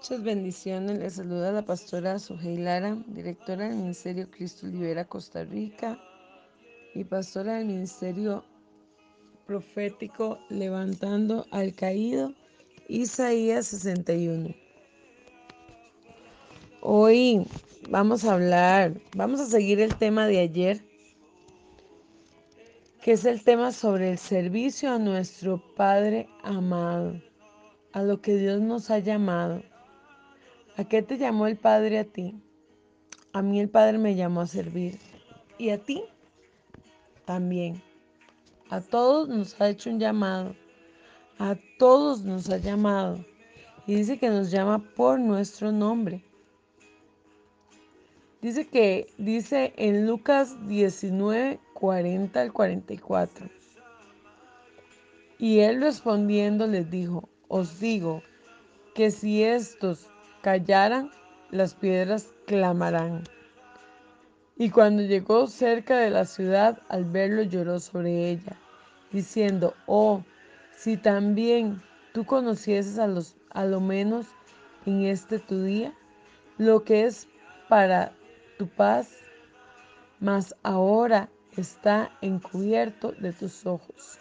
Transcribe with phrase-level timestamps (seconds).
[0.00, 0.98] Muchas bendiciones.
[0.98, 5.98] Les saluda la pastora Sujei Lara, directora del Ministerio Cristo Libera Costa Rica
[6.94, 8.42] y pastora del Ministerio
[9.46, 12.32] Profético Levantando al Caído,
[12.88, 14.54] Isaías 61.
[16.80, 17.46] Hoy
[17.90, 20.80] vamos a hablar, vamos a seguir el tema de ayer,
[23.02, 27.20] que es el tema sobre el servicio a nuestro Padre amado,
[27.92, 29.62] a lo que Dios nos ha llamado.
[30.76, 32.40] ¿A qué te llamó el Padre a ti?
[33.32, 34.98] A mí el Padre me llamó a servir.
[35.58, 36.02] ¿Y a ti?
[37.24, 37.82] También.
[38.70, 40.54] A todos nos ha hecho un llamado.
[41.38, 43.24] A todos nos ha llamado.
[43.86, 46.22] Y dice que nos llama por nuestro nombre.
[48.40, 53.50] Dice que, dice en Lucas 19, 40 al 44.
[55.38, 58.22] Y él respondiendo les dijo, os digo
[58.94, 60.08] que si estos
[60.42, 61.10] callaran,
[61.50, 63.24] las piedras clamarán.
[64.56, 68.56] Y cuando llegó cerca de la ciudad, al verlo lloró sobre ella,
[69.10, 70.22] diciendo, oh,
[70.76, 74.26] si también tú conocieses a, los, a lo menos
[74.84, 75.94] en este tu día,
[76.58, 77.26] lo que es
[77.68, 78.12] para
[78.58, 79.08] tu paz,
[80.20, 84.18] mas ahora está encubierto de tus ojos.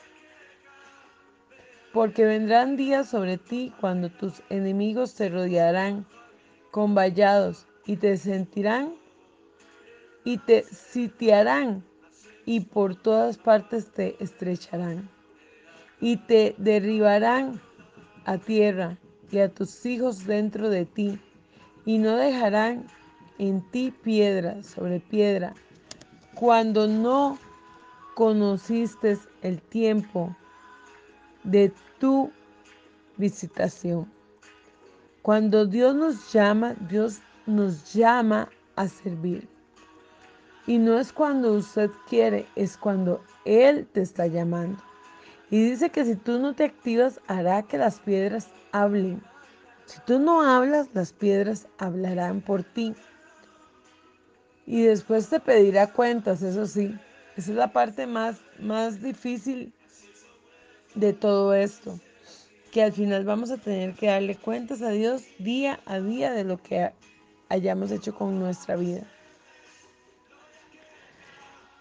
[1.91, 6.05] Porque vendrán días sobre ti cuando tus enemigos te rodearán
[6.71, 8.93] con vallados y te sentirán
[10.23, 11.83] y te sitiarán
[12.45, 15.09] y por todas partes te estrecharán
[16.01, 17.59] y te derribarán
[18.25, 18.97] a tierra
[19.31, 21.19] y a tus hijos dentro de ti
[21.85, 22.85] y no dejarán
[23.37, 25.53] en ti piedra sobre piedra
[26.35, 27.37] cuando no
[28.15, 30.35] conociste el tiempo
[31.43, 32.31] de tu
[33.17, 34.18] visitación.
[35.21, 39.47] Cuando Dios nos llama, Dios nos llama a servir.
[40.65, 44.81] Y no es cuando usted quiere, es cuando Él te está llamando.
[45.49, 49.21] Y dice que si tú no te activas, hará que las piedras hablen.
[49.85, 52.93] Si tú no hablas, las piedras hablarán por ti.
[54.67, 56.95] Y después te pedirá cuentas, eso sí.
[57.35, 59.73] Esa es la parte más, más difícil
[60.93, 61.99] de todo esto,
[62.71, 66.43] que al final vamos a tener que darle cuentas a Dios día a día de
[66.43, 66.91] lo que
[67.49, 69.01] hayamos hecho con nuestra vida.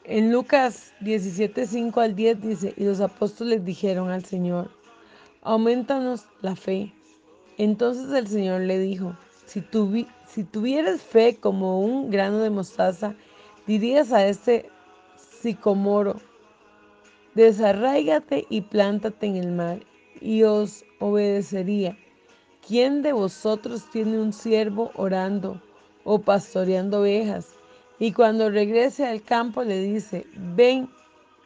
[0.05, 4.71] En Lucas 17, 5 al 10 dice, y los apóstoles dijeron al Señor,
[5.43, 6.95] aumentanos la fe.
[7.59, 9.63] Entonces el Señor le dijo, si,
[10.27, 13.15] si tuvieras fe como un grano de mostaza,
[13.67, 14.71] dirías a este
[15.43, 16.17] sicomoro,
[17.35, 19.81] desarráigate y plántate en el mar,
[20.21, 21.97] y os obedecería.
[22.67, 25.61] ¿Quién de vosotros tiene un siervo orando
[26.05, 27.49] o pastoreando ovejas?
[27.99, 30.89] Y cuando regrese al campo le dice, ven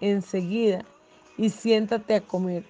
[0.01, 0.85] enseguida
[1.39, 2.65] y siéntate a comer.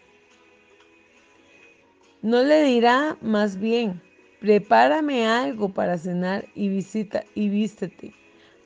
[2.21, 4.01] No le dirá más bien,
[4.41, 8.15] prepárame algo para cenar y visita y vístete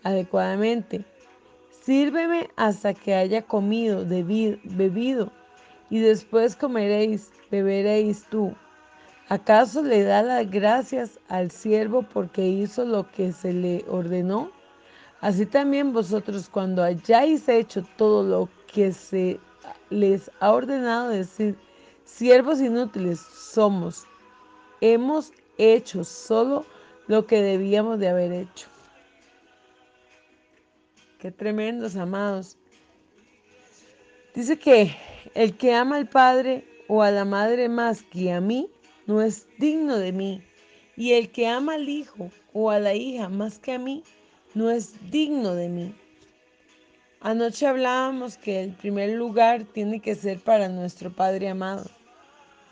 [0.02, 1.04] adecuadamente
[1.86, 5.30] Sírveme hasta que haya comido, bebido,
[5.90, 8.54] y después comeréis, beberéis tú.
[9.28, 14.50] ¿Acaso le da las gracias al siervo porque hizo lo que se le ordenó?
[15.20, 19.40] Así también vosotros cuando hayáis hecho todo lo que se
[19.90, 21.56] les ha ordenado decir,
[22.04, 24.04] siervos inútiles somos,
[24.80, 26.64] hemos hecho solo
[27.08, 28.68] lo que debíamos de haber hecho.
[31.18, 32.56] Qué tremendos, amados.
[34.34, 34.94] Dice que
[35.34, 38.68] el que ama al padre o a la madre más que a mí,
[39.06, 40.42] no es digno de mí.
[40.96, 44.02] Y el que ama al hijo o a la hija más que a mí,
[44.54, 45.94] no es digno de mí.
[47.20, 51.84] Anoche hablábamos que el primer lugar tiene que ser para nuestro Padre amado,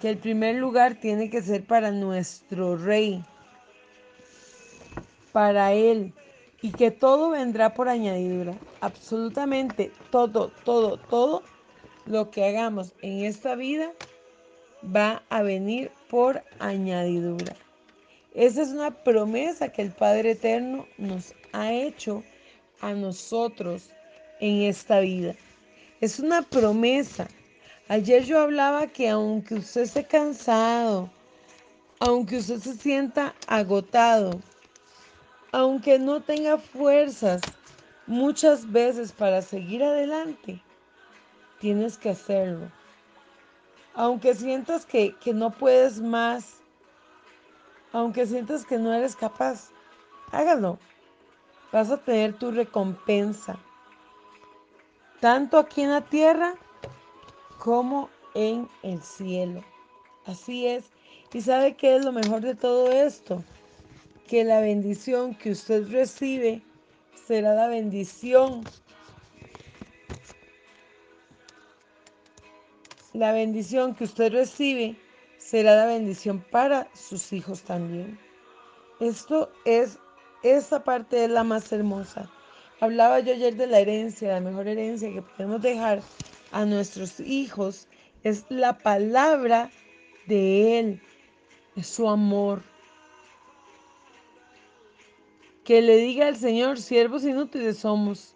[0.00, 3.22] que el primer lugar tiene que ser para nuestro Rey,
[5.32, 6.12] para Él,
[6.62, 8.54] y que todo vendrá por añadidura.
[8.80, 11.42] Absolutamente todo, todo, todo
[12.06, 13.92] lo que hagamos en esta vida
[14.94, 17.56] va a venir por añadidura.
[18.34, 22.22] Esa es una promesa que el Padre Eterno nos ha hecho
[22.80, 23.90] a nosotros
[24.40, 25.34] en esta vida.
[26.00, 27.28] Es una promesa.
[27.88, 31.10] Ayer yo hablaba que aunque usted esté cansado,
[32.00, 34.40] aunque usted se sienta agotado,
[35.52, 37.40] aunque no tenga fuerzas
[38.06, 40.60] muchas veces para seguir adelante,
[41.64, 42.70] tienes que hacerlo.
[43.94, 46.60] Aunque sientas que, que no puedes más,
[47.90, 49.70] Aunque sientas que no eres capaz,
[50.30, 50.78] hágalo.
[51.72, 53.56] Vas a tener tu recompensa,
[55.20, 56.54] tanto aquí en la tierra
[57.58, 59.64] como en el cielo.
[60.26, 60.84] Así es.
[61.32, 63.42] ¿Y sabe qué es lo mejor de todo esto?
[64.28, 66.62] Que la bendición que usted recibe
[67.26, 68.64] será la bendición.
[73.14, 74.96] La bendición que usted recibe
[75.38, 78.18] será la bendición para sus hijos también.
[78.98, 79.98] Esto es,
[80.42, 82.28] esta parte es la más hermosa.
[82.80, 86.02] Hablaba yo ayer de la herencia, la mejor herencia que podemos dejar
[86.50, 87.86] a nuestros hijos
[88.24, 89.70] es la palabra
[90.26, 91.02] de Él,
[91.76, 92.62] es su amor.
[95.62, 98.34] Que le diga al Señor, siervos inútiles somos.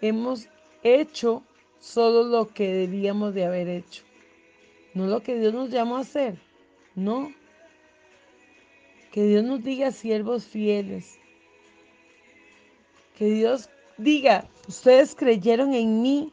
[0.00, 0.48] Hemos
[0.82, 1.44] hecho
[1.80, 4.04] solo lo que debíamos de haber hecho.
[4.94, 6.38] No lo que Dios nos llamó a hacer.
[6.94, 7.32] No.
[9.10, 11.18] Que Dios nos diga siervos fieles.
[13.16, 13.68] Que Dios
[13.98, 16.32] diga, ustedes creyeron en mí.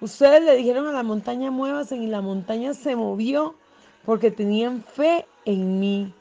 [0.00, 3.56] Ustedes le dijeron a la montaña, muévase y la montaña se movió
[4.04, 6.14] porque tenían fe en mí.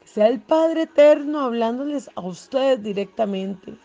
[0.00, 3.78] Que sea el Padre Eterno hablándoles a ustedes directamente.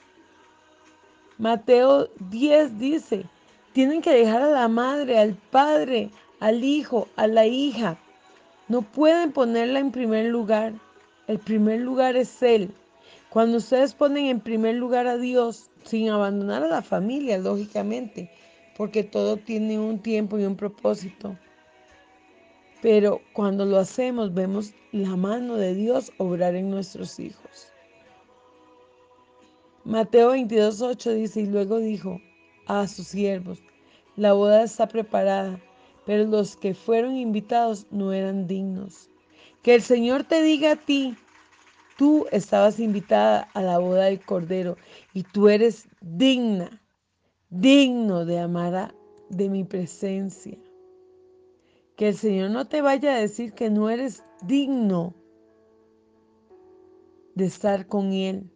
[1.39, 3.25] Mateo 10 dice,
[3.73, 7.99] tienen que dejar a la madre, al padre, al hijo, a la hija.
[8.67, 10.73] No pueden ponerla en primer lugar.
[11.27, 12.71] El primer lugar es Él.
[13.29, 18.31] Cuando ustedes ponen en primer lugar a Dios, sin abandonar a la familia, lógicamente,
[18.75, 21.37] porque todo tiene un tiempo y un propósito.
[22.81, 27.67] Pero cuando lo hacemos, vemos la mano de Dios obrar en nuestros hijos.
[29.87, 32.19] Mateo 22.8 dice, y luego dijo
[32.65, 33.63] a sus siervos,
[34.17, 35.61] la boda está preparada,
[36.05, 39.09] pero los que fueron invitados no eran dignos.
[39.63, 41.15] Que el Señor te diga a ti,
[41.97, 44.75] tú estabas invitada a la boda del Cordero
[45.13, 46.69] y tú eres digna
[47.49, 48.93] digno de amar
[49.29, 50.57] de mi presencia.
[51.95, 55.15] Que el Señor no te vaya a decir que no eres digno
[57.35, 58.51] de estar con Él,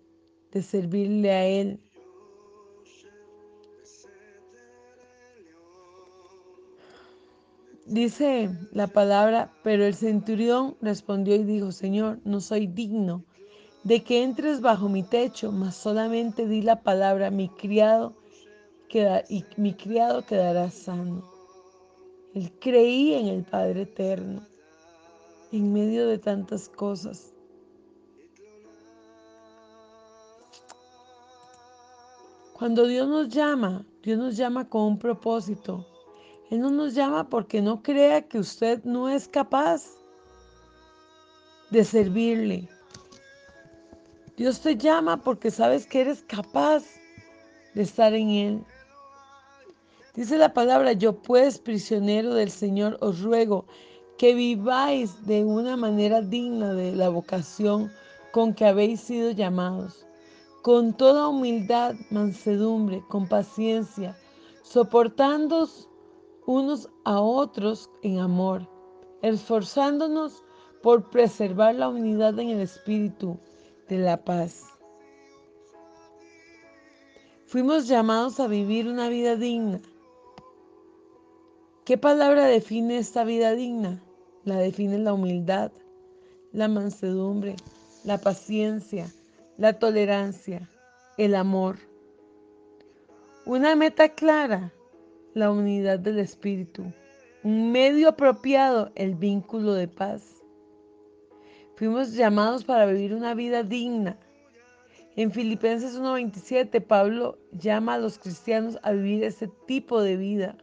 [0.51, 1.80] de servirle a Él.
[7.86, 13.25] Dice la palabra, pero el centurión respondió y dijo, Señor, no soy digno
[13.83, 18.15] de que entres bajo mi techo, mas solamente di la palabra, mi criado
[19.30, 21.24] y mi criado quedará sano.
[22.33, 24.45] Él creía en el Padre Eterno,
[25.51, 27.31] en medio de tantas cosas.
[32.62, 35.84] Cuando Dios nos llama, Dios nos llama con un propósito.
[36.52, 39.84] Él no nos llama porque no crea que usted no es capaz
[41.72, 42.69] de servirle.
[44.38, 46.84] Dios te llama porque sabes que eres capaz
[47.74, 48.63] de estar en Él.
[50.13, 53.66] Dice la palabra, yo pues, prisionero del Señor, os ruego
[54.19, 57.92] que viváis de una manera digna de la vocación
[58.31, 60.06] con que habéis sido llamados,
[60.62, 64.18] con toda humildad, mansedumbre, con paciencia,
[64.63, 65.90] soportándoos
[66.46, 68.68] unos a otros en amor,
[69.22, 70.44] esforzándonos
[70.81, 73.38] por preservar la unidad en el espíritu
[73.88, 74.65] de la paz.
[77.46, 79.82] Fuimos llamados a vivir una vida digna,
[81.84, 84.03] ¿Qué palabra define esta vida digna?
[84.46, 85.72] La define la humildad,
[86.53, 87.56] la mansedumbre,
[88.03, 89.12] la paciencia,
[89.62, 90.68] la tolerancia,
[91.20, 91.77] el amor.
[93.46, 94.74] Una meta clara,
[95.36, 96.91] la unidad del espíritu.
[97.44, 100.41] Un medio apropiado, el vínculo de paz.
[101.75, 104.18] Fuimos llamados para vivir una vida digna.
[105.15, 110.58] En Filipenses 1.27, Pablo llama a los cristianos a vivir ese tipo de vida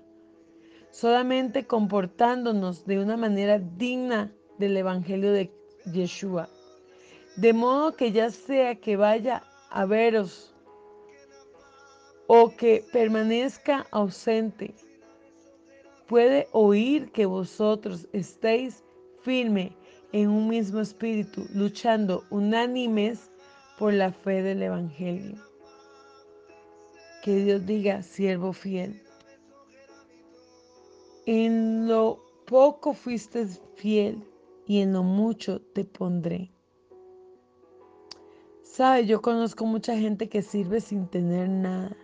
[0.90, 5.52] solamente comportándonos de una manera digna del Evangelio de
[5.84, 6.48] Yeshua.
[7.38, 10.52] De modo que ya sea que vaya a veros
[12.26, 14.74] o que permanezca ausente,
[16.08, 18.82] puede oír que vosotros estéis
[19.22, 19.76] firme
[20.10, 23.30] en un mismo espíritu, luchando unánimes
[23.78, 25.36] por la fe del Evangelio.
[27.22, 29.00] Que Dios diga, siervo fiel.
[31.24, 34.24] En lo poco fuiste fiel
[34.66, 36.50] y en lo mucho te pondré.
[38.78, 41.96] Sabe, yo conozco mucha gente que sirve sin tener nada.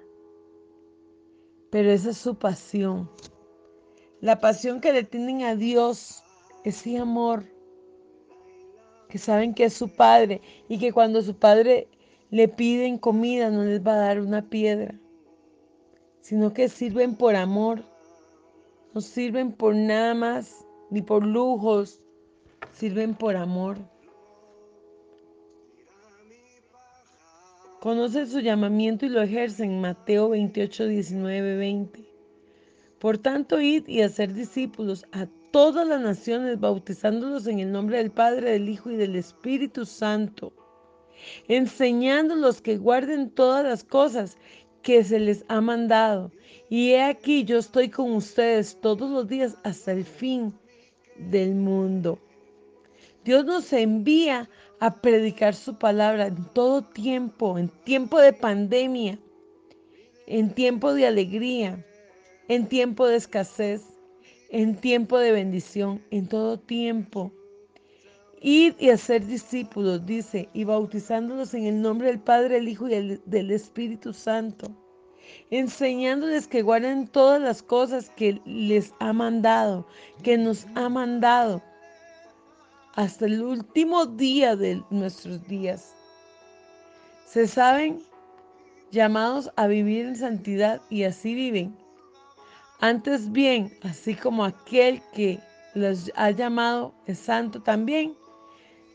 [1.70, 3.08] Pero esa es su pasión.
[4.20, 6.24] La pasión que le tienen a Dios,
[6.64, 7.44] ese amor
[9.08, 11.86] que saben que es su padre y que cuando su padre
[12.30, 14.98] le piden comida no les va a dar una piedra,
[16.22, 17.84] sino que sirven por amor,
[18.94, 22.00] no sirven por nada más, ni por lujos,
[22.72, 23.93] sirven por amor.
[27.84, 29.78] Conocen su llamamiento y lo ejercen.
[29.78, 32.02] Mateo 28, 19, 20.
[32.98, 38.10] Por tanto, id y hacer discípulos a todas las naciones, bautizándolos en el nombre del
[38.10, 40.54] Padre, del Hijo y del Espíritu Santo,
[41.46, 44.38] enseñándolos que guarden todas las cosas
[44.80, 46.32] que se les ha mandado.
[46.70, 50.54] Y he aquí, yo estoy con ustedes todos los días hasta el fin
[51.18, 52.18] del mundo.
[53.24, 54.50] Dios nos envía
[54.80, 59.18] a predicar su palabra en todo tiempo, en tiempo de pandemia,
[60.26, 61.84] en tiempo de alegría,
[62.48, 63.82] en tiempo de escasez,
[64.50, 67.32] en tiempo de bendición, en todo tiempo.
[68.40, 73.20] Ir y hacer discípulos, dice, y bautizándolos en el nombre del Padre, el Hijo y
[73.24, 74.70] del Espíritu Santo,
[75.50, 79.86] enseñándoles que guarden todas las cosas que les ha mandado,
[80.22, 81.62] que nos ha mandado
[82.94, 85.94] hasta el último día de nuestros días.
[87.26, 88.02] Se saben
[88.90, 91.76] llamados a vivir en santidad y así viven.
[92.80, 95.40] Antes bien, así como aquel que
[95.74, 98.14] los ha llamado es santo también,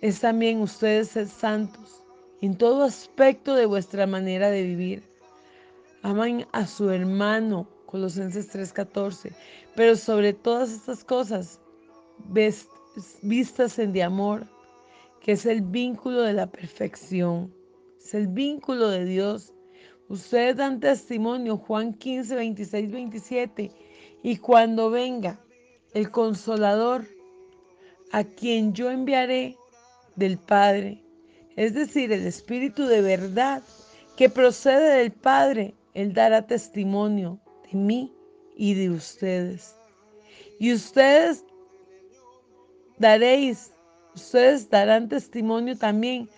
[0.01, 2.03] es también ustedes ser santos
[2.41, 5.03] en todo aspecto de vuestra manera de vivir.
[6.03, 9.33] Aman a su hermano, Colosenses 3:14,
[9.75, 11.59] pero sobre todas estas cosas,
[13.21, 14.47] vistas en de amor,
[15.21, 17.53] que es el vínculo de la perfección,
[17.99, 19.53] es el vínculo de Dios.
[20.07, 23.71] Ustedes dan testimonio, Juan 15, 26, 27,
[24.23, 25.39] y cuando venga
[25.93, 27.05] el consolador,
[28.11, 29.55] a quien yo enviaré
[30.15, 31.03] del Padre,
[31.55, 33.63] es decir, el Espíritu de verdad
[34.15, 37.39] que procede del Padre, Él dará testimonio
[37.71, 38.13] de mí
[38.55, 39.75] y de ustedes.
[40.59, 41.45] Y ustedes
[42.99, 43.71] daréis,
[44.15, 46.29] ustedes darán testimonio también,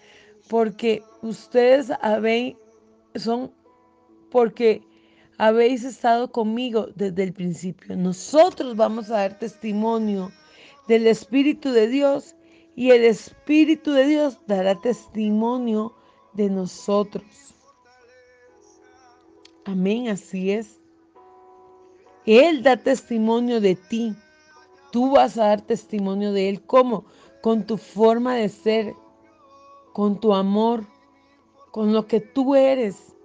[0.48, 2.56] porque ustedes habéis,
[3.16, 3.52] son,
[4.30, 4.82] porque
[5.38, 7.96] habéis estado conmigo desde el principio.
[7.96, 10.32] Nosotros vamos a dar testimonio
[10.88, 12.36] del Espíritu de Dios
[12.76, 15.94] y el Espíritu de Dios dará testimonio
[16.34, 17.26] de nosotros.
[19.66, 20.80] Amén, así es.
[22.26, 24.16] Él da testimonio de ti.
[24.92, 26.62] Tú vas a dar testimonio de Él.
[26.62, 27.06] ¿Cómo?
[27.42, 28.94] Con tu forma de ser,
[29.94, 30.86] con tu amor,
[31.72, 33.16] con lo que tú eres.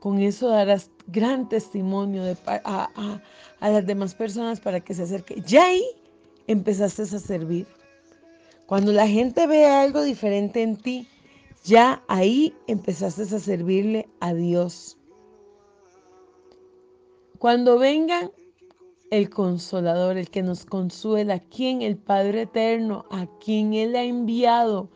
[0.00, 3.20] Con eso darás gran testimonio a,
[3.60, 5.44] las demás personas para que se acerquen.
[5.44, 5.84] Ya ahí
[6.46, 7.66] empezaste a servir.
[8.66, 11.08] Cuando la gente ve algo diferente en ti,
[11.64, 14.96] ya ahí empezaste a servirle a Dios.
[17.38, 18.30] Cuando vengan
[19.10, 24.88] el consolador, el que nos consuela, quien el Padre eterno, a quien Él ha enviado.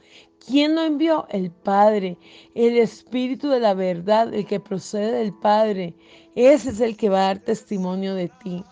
[0.47, 1.26] ¿Quién lo envió?
[1.30, 2.16] El Padre,
[2.54, 5.94] el Espíritu de la verdad, el que procede del Padre.
[6.35, 8.64] Ese es el que va a dar testimonio de ti.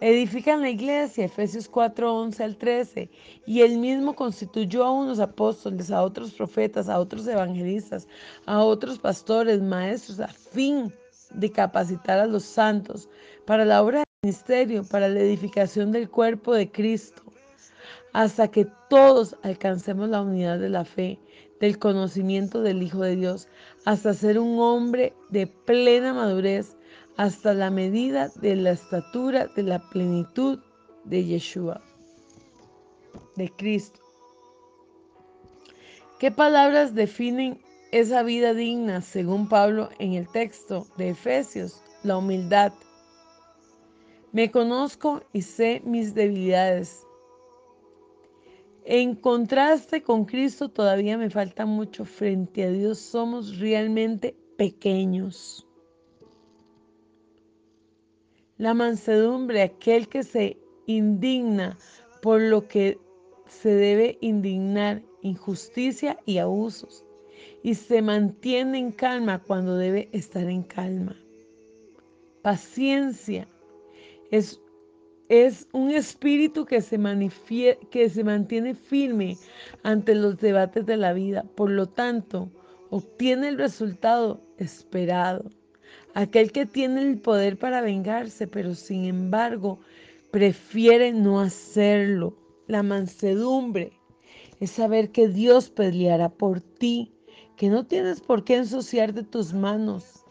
[0.00, 3.10] Edifican la iglesia, Efesios 4, 11 al 13,
[3.46, 8.06] y él mismo constituyó a unos apóstoles, a otros profetas, a otros evangelistas,
[8.46, 10.92] a otros pastores, maestros, a fin
[11.32, 13.08] de capacitar a los santos
[13.48, 17.22] para la obra del ministerio, para la edificación del cuerpo de Cristo,
[18.12, 21.18] hasta que todos alcancemos la unidad de la fe,
[21.58, 23.48] del conocimiento del Hijo de Dios,
[23.86, 26.76] hasta ser un hombre de plena madurez,
[27.16, 30.58] hasta la medida de la estatura de la plenitud
[31.04, 31.80] de Yeshua,
[33.36, 33.98] de Cristo.
[36.18, 37.62] ¿Qué palabras definen
[37.92, 42.74] esa vida digna, según Pablo en el texto de Efesios, la humildad.
[44.32, 47.06] Me conozco y sé mis debilidades.
[48.84, 52.04] En contraste con Cristo todavía me falta mucho.
[52.04, 55.66] Frente a Dios somos realmente pequeños.
[58.58, 61.78] La mansedumbre, aquel que se indigna
[62.22, 62.98] por lo que
[63.46, 67.04] se debe indignar, injusticia y abusos
[67.62, 71.16] y se mantiene en calma cuando debe estar en calma.
[72.42, 73.48] Paciencia
[74.30, 74.60] es,
[75.28, 76.98] es un espíritu que se,
[77.90, 79.36] que se mantiene firme
[79.82, 81.44] ante los debates de la vida.
[81.54, 82.50] Por lo tanto,
[82.90, 85.50] obtiene el resultado esperado.
[86.14, 89.78] Aquel que tiene el poder para vengarse, pero sin embargo
[90.30, 92.36] prefiere no hacerlo.
[92.66, 93.92] La mansedumbre
[94.60, 97.12] es saber que Dios peleará por ti,
[97.56, 100.24] que no tienes por qué ensuciar de tus manos,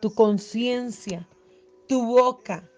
[0.00, 1.28] tu conciencia,
[1.86, 2.68] tu boca,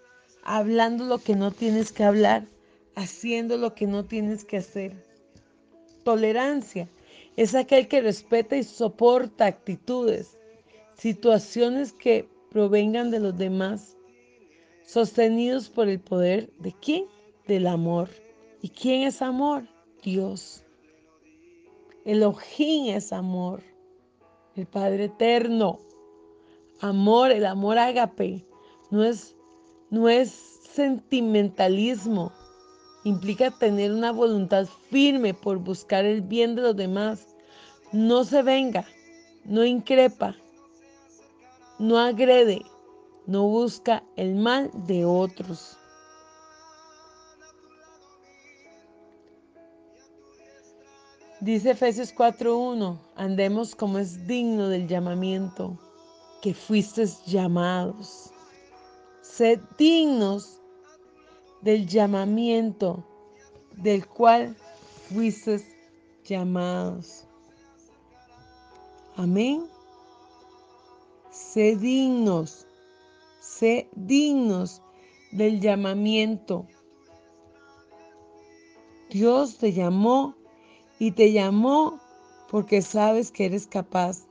[0.43, 2.47] hablando lo que no tienes que hablar,
[2.95, 5.05] haciendo lo que no tienes que hacer.
[6.03, 6.89] Tolerancia
[7.35, 10.37] es aquel que respeta y soporta actitudes,
[10.95, 13.97] situaciones que provengan de los demás,
[14.85, 17.05] sostenidos por el poder de quién?
[17.47, 18.09] Del amor.
[18.61, 19.63] ¿Y quién es amor?
[20.03, 20.63] Dios.
[22.03, 23.63] Elohim es amor,
[24.55, 25.79] el Padre eterno.
[26.79, 28.43] Amor, el amor ágape,
[28.89, 29.35] no es,
[29.91, 30.31] no es
[30.73, 32.31] sentimentalismo.
[33.03, 37.27] Implica tener una voluntad firme por buscar el bien de los demás.
[37.91, 38.85] No se venga,
[39.43, 40.35] no increpa,
[41.77, 42.61] no agrede,
[43.27, 45.77] no busca el mal de otros.
[51.41, 55.77] Dice Efesios 4.1, andemos como es digno del llamamiento
[56.41, 58.31] que fuisteis llamados.
[59.33, 60.59] Sed dignos
[61.61, 63.01] del llamamiento
[63.77, 64.57] del cual
[65.07, 65.65] fuisteis
[66.25, 67.25] llamados.
[69.15, 69.69] Amén.
[71.31, 72.67] Sed dignos,
[73.39, 74.81] sé dignos
[75.31, 76.67] del llamamiento.
[79.11, 80.35] Dios te llamó
[80.99, 82.01] y te llamó
[82.49, 84.27] porque sabes que eres capaz.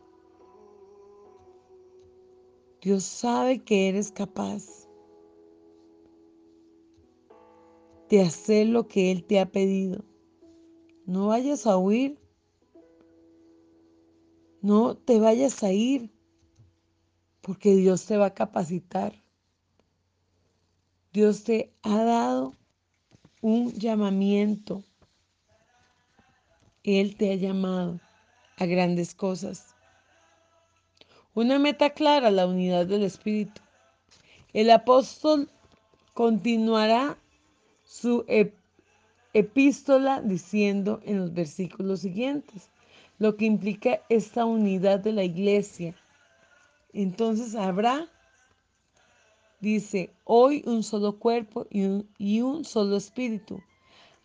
[2.82, 4.89] Dios sabe que eres capaz
[8.10, 10.04] de hacer lo que Él te ha pedido.
[11.06, 12.18] No vayas a huir.
[14.60, 16.12] No te vayas a ir
[17.40, 19.14] porque Dios te va a capacitar.
[21.12, 22.54] Dios te ha dado
[23.40, 24.84] un llamamiento
[26.82, 28.00] él te ha llamado
[28.56, 29.74] a grandes cosas.
[31.34, 33.60] Una meta clara, la unidad del Espíritu.
[34.52, 35.50] El apóstol
[36.14, 37.18] continuará
[37.90, 38.24] su
[39.32, 42.70] epístola diciendo en los versículos siguientes
[43.18, 45.96] lo que implica esta unidad de la iglesia.
[46.92, 48.06] Entonces habrá,
[49.58, 53.60] dice, hoy un solo cuerpo y un, solo espíritu,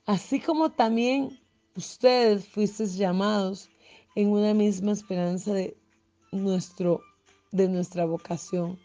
[0.06, 1.40] así como también
[1.76, 3.72] ustedes fuisteis llamados
[4.14, 5.76] en una misma esperanza de,
[6.32, 7.02] nuestro,
[7.52, 8.78] de nuestra vocación,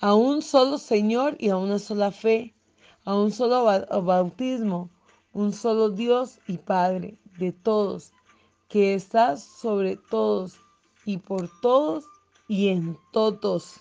[0.00, 2.54] a un solo Señor y a una sola fe,
[3.04, 3.64] a un solo
[4.02, 4.90] bautismo,
[5.32, 8.12] un solo Dios y Padre de todos,
[8.68, 10.58] que está sobre todos
[11.04, 12.04] y por todos
[12.48, 13.80] y en todos.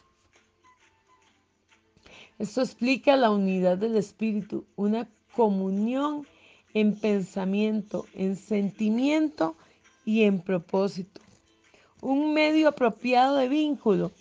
[2.39, 6.25] Esto explica la unidad del Espíritu, una comunión
[6.73, 9.55] en pensamiento, en sentimiento
[10.05, 11.21] y en propósito.
[12.01, 14.11] Un medio apropiado de vínculo.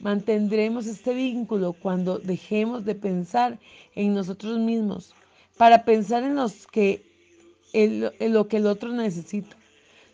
[0.00, 3.58] Mantendremos este vínculo cuando dejemos de pensar
[3.94, 5.12] en nosotros mismos
[5.56, 7.02] para pensar en, los que
[7.72, 9.56] en lo que el otro necesita.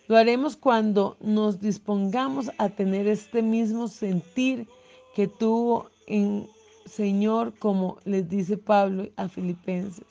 [0.06, 4.66] Lo haremos cuando nos dispongamos a tener este mismo sentir
[5.14, 6.48] que tuvo en
[6.86, 10.04] Señor, como les dice Pablo a Filipenses.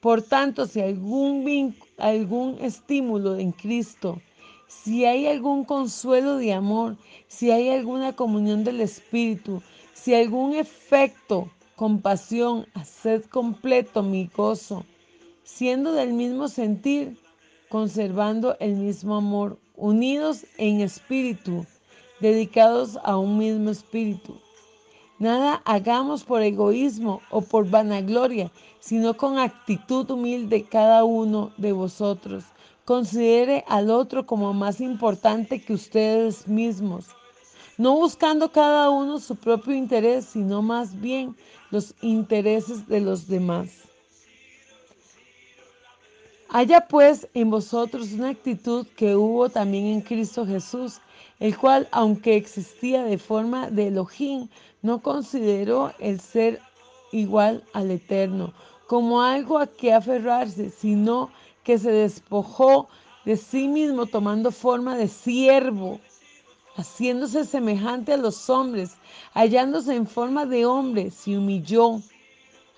[0.00, 4.20] Por tanto, si algún, algún estímulo en Cristo,
[4.68, 9.62] si hay algún consuelo de amor, si hay alguna comunión del Espíritu,
[9.94, 14.84] si algún efecto, compasión, haced completo mi gozo,
[15.42, 17.18] siendo del mismo sentir,
[17.68, 21.66] conservando el mismo amor, unidos en espíritu,
[22.20, 24.38] dedicados a un mismo espíritu
[25.20, 32.44] Nada hagamos por egoísmo o por vanagloria, sino con actitud humilde cada uno de vosotros.
[32.88, 37.04] Considere al otro como más importante que ustedes mismos,
[37.76, 41.36] no buscando cada uno su propio interés, sino más bien
[41.70, 43.68] los intereses de los demás.
[46.48, 50.98] Haya pues en vosotros una actitud que hubo también en Cristo Jesús,
[51.40, 54.48] el cual, aunque existía de forma de Elohim,
[54.80, 56.58] no consideró el ser
[57.12, 58.54] igual al Eterno
[58.88, 61.30] como algo a que aferrarse, sino
[61.68, 62.88] que se despojó
[63.26, 66.00] de sí mismo tomando forma de siervo,
[66.76, 68.96] haciéndose semejante a los hombres,
[69.34, 72.00] hallándose en forma de hombre, se humilló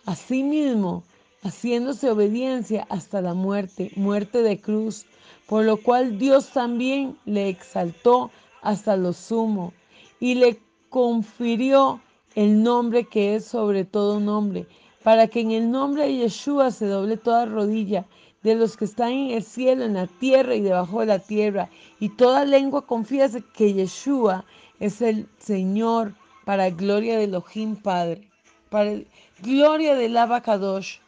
[0.07, 1.05] a sí mismo,
[1.45, 5.07] haciéndose obediencia hasta la muerte, muerte de cruz,
[5.47, 9.73] por lo cual Dios también le exaltó hasta lo sumo
[10.19, 12.01] y le confirió
[12.35, 14.67] el nombre que es sobre todo nombre,
[15.05, 18.05] para que en el nombre de Yeshua se doble toda rodilla
[18.43, 21.69] de los que están en el cielo, en la tierra y debajo de la tierra.
[21.99, 24.45] Y toda lengua confiese que Yeshua
[24.79, 28.29] es el Señor para gloria de Elohim Padre,
[28.71, 28.99] para
[29.43, 30.99] gloria del Abacadosh.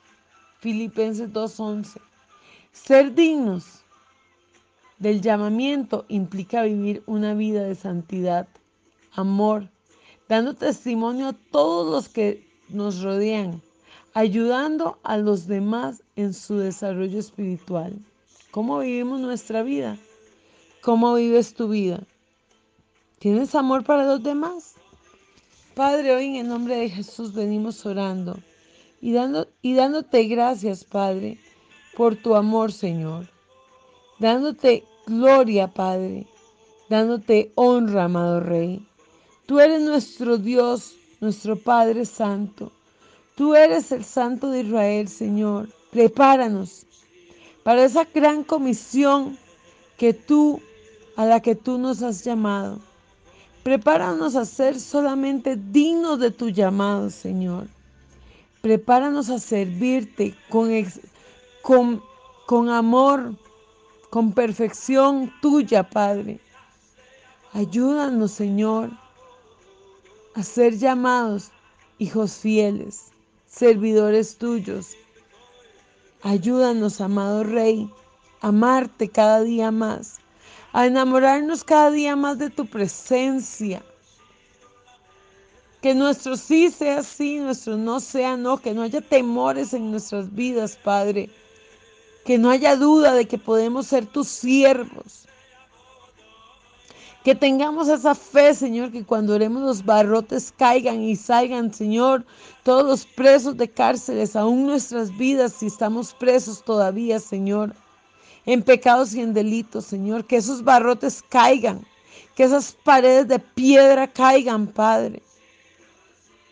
[0.60, 2.00] Filipenses 2.11.
[2.70, 3.82] Ser dignos
[4.98, 8.46] del llamamiento implica vivir una vida de santidad,
[9.10, 9.68] amor,
[10.28, 13.60] dando testimonio a todos los que nos rodean,
[14.14, 17.98] ayudando a los demás en su desarrollo espiritual.
[18.50, 19.96] ¿Cómo vivimos nuestra vida?
[20.82, 22.00] ¿Cómo vives tu vida?
[23.18, 24.74] ¿Tienes amor para los demás?
[25.74, 28.38] Padre, hoy en el nombre de Jesús venimos orando
[29.00, 31.38] y, dando, y dándote gracias, Padre,
[31.96, 33.28] por tu amor, Señor.
[34.18, 36.26] Dándote gloria, Padre.
[36.88, 38.86] Dándote honra, amado Rey.
[39.46, 42.70] Tú eres nuestro Dios, nuestro Padre Santo.
[43.34, 45.68] Tú eres el Santo de Israel, Señor.
[45.90, 46.86] Prepáranos
[47.62, 49.38] para esa gran comisión
[49.96, 50.60] que tú,
[51.16, 52.80] a la que tú nos has llamado.
[53.62, 57.68] Prepáranos a ser solamente dignos de tu llamado, Señor.
[58.60, 60.70] Prepáranos a servirte con,
[61.62, 62.02] con,
[62.46, 63.36] con amor,
[64.10, 66.40] con perfección tuya, Padre.
[67.52, 68.90] Ayúdanos, Señor,
[70.34, 71.50] a ser llamados
[71.98, 73.11] hijos fieles,
[73.52, 74.96] servidores tuyos.
[76.22, 77.88] Ayúdanos, amado Rey,
[78.40, 80.18] a amarte cada día más,
[80.72, 83.84] a enamorarnos cada día más de tu presencia.
[85.80, 90.34] Que nuestro sí sea sí, nuestro no sea no, que no haya temores en nuestras
[90.34, 91.28] vidas, Padre
[92.24, 95.26] que no haya duda de que podemos ser tus siervos.
[97.24, 102.24] Que tengamos esa fe, Señor, que cuando oremos los barrotes caigan y salgan, Señor,
[102.64, 107.76] todos los presos de cárceles, aún nuestras vidas, si estamos presos todavía, Señor,
[108.44, 111.86] en pecados y en delitos, Señor, que esos barrotes caigan,
[112.34, 115.22] que esas paredes de piedra caigan, Padre.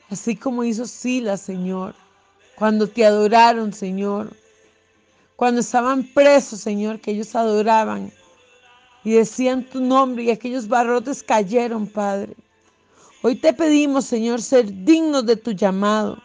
[0.09, 1.97] Así como hizo Silas, Señor,
[2.55, 4.37] cuando te adoraron, Señor,
[5.35, 8.13] cuando estaban presos, Señor, que ellos adoraban
[9.05, 12.35] y decían tu nombre y aquellos barrotes cayeron, Padre.
[13.23, 16.23] Hoy te pedimos, Señor, ser dignos de tu llamado,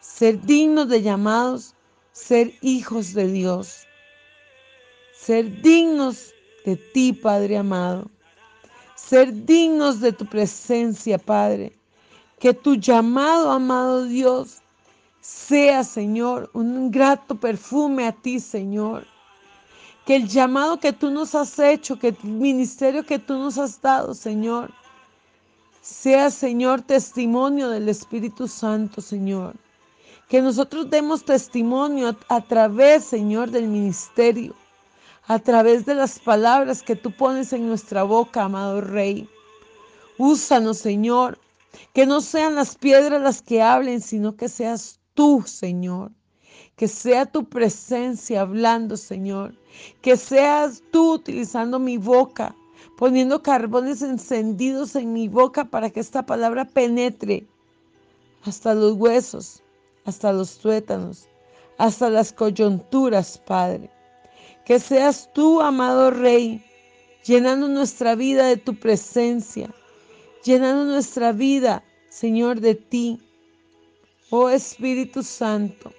[0.00, 1.74] ser dignos de llamados,
[2.12, 3.86] ser hijos de Dios,
[5.14, 6.32] ser dignos
[6.64, 8.10] de ti, Padre amado,
[8.94, 11.72] ser dignos de tu presencia, Padre.
[12.38, 14.58] Que tu llamado, amado Dios,
[15.20, 19.06] sea, Señor, un grato perfume a ti, Señor.
[20.06, 23.82] Que el llamado que tú nos has hecho, que el ministerio que tú nos has
[23.82, 24.72] dado, Señor,
[25.82, 29.54] sea, Señor, testimonio del Espíritu Santo, Señor.
[30.28, 34.54] Que nosotros demos testimonio a, a, través, Señor, del ministerio,
[35.26, 39.28] a través de las palabras que tú pones en nuestra boca, amado Rey.
[40.18, 41.38] Úsanos, Señor,
[41.92, 46.12] que no sean las piedras las que hablen, sino que seas tú, Señor.
[46.76, 49.54] Que sea tu presencia hablando, Señor.
[50.02, 52.54] Que seas tú utilizando mi boca,
[52.98, 57.46] poniendo carbones encendidos en mi boca para que esta palabra penetre
[58.44, 59.62] hasta los huesos,
[60.04, 61.26] hasta los tuétanos,
[61.78, 63.90] hasta las coyunturas, Padre.
[64.66, 66.62] Que seas tú, amado Rey,
[67.24, 69.74] llenando nuestra vida de tu presencia,
[70.44, 73.18] llenando nuestra vida, Señor, de ti,
[74.30, 75.92] Oh Espíritu Santo,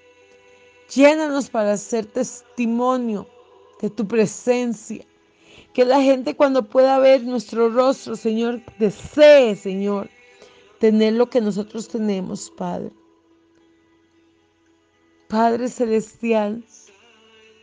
[0.93, 3.27] llénanos para hacer testimonio
[3.81, 5.05] de tu presencia.
[5.73, 10.09] Que la gente cuando pueda ver nuestro rostro, Señor, desee, Señor,
[10.79, 12.91] tener lo que nosotros tenemos, Padre.
[15.27, 16.63] Padre Celestial,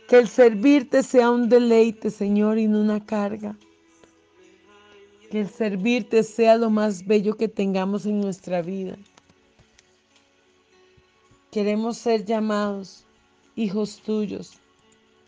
[0.07, 3.57] que el servirte sea un deleite, Señor, y no una carga.
[5.31, 8.95] Que el servirte sea lo más bello que tengamos en nuestra vida.
[11.51, 13.04] Queremos ser llamados
[13.55, 14.59] hijos tuyos,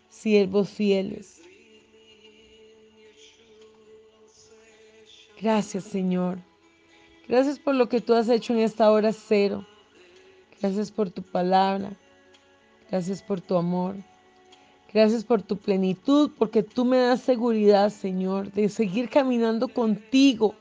[0.08, 1.42] siervos fieles.
[5.40, 6.38] Gracias, Señor.
[7.28, 9.66] Gracias por lo que tú has hecho en esta hora cero.
[10.60, 11.92] Gracias por tu palabra.
[12.90, 13.96] Gracias por tu amor.
[14.92, 20.54] Gracias por tu plenitud, porque tú me das seguridad, Señor, de seguir caminando contigo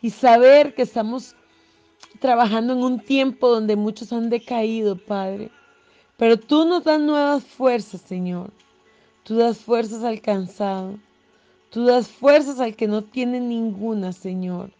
[0.00, 1.36] y saber que estamos
[2.18, 5.50] trabajando en un tiempo donde muchos han decaído, Padre.
[6.18, 8.50] Pero tú nos das nuevas fuerzas, Señor.
[9.22, 10.98] Tú das fuerzas al cansado.
[11.70, 14.72] Tú das fuerzas al que no tiene ninguna, Señor.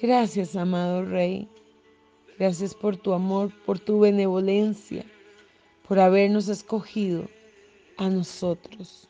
[0.00, 1.48] Gracias, amado Rey.
[2.40, 5.04] Gracias por tu amor, por tu benevolencia,
[5.86, 7.28] por habernos escogido
[7.98, 9.08] a nosotros.